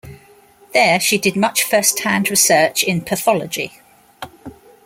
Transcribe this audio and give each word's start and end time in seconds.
There 0.73 0.99
she 0.99 1.19
did 1.19 1.35
much 1.35 1.61
first-hand 1.61 2.31
research 2.31 2.81
in 2.81 3.01
pathology. 3.01 3.79